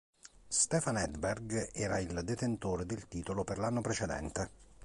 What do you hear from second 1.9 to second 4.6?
il detentore del titolo per l'anno precedente.